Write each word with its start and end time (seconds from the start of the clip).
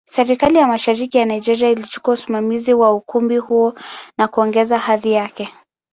Serikali 0.09 0.55
ya 0.57 0.67
Mashariki 0.67 1.17
ya 1.17 1.25
Nigeria 1.25 1.69
ilichukua 1.69 2.13
usimamizi 2.13 2.73
wa 2.73 2.93
ukumbi 2.93 3.37
huo 3.37 3.73
na 4.17 4.27
kuongeza 4.27 4.77
hadhi 4.77 5.11
yake. 5.11 5.53